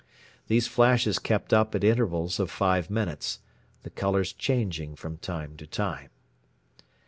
These 0.47 0.65
flashes 0.65 1.19
kept 1.19 1.53
up 1.53 1.75
at 1.75 1.83
intervals 1.83 2.39
of 2.39 2.49
five 2.49 2.89
minutes, 2.89 3.37
the 3.83 3.91
colors 3.91 4.33
changing 4.33 4.95
from 4.95 5.17
time 5.17 5.55
to 5.57 5.67
time. 5.67 6.09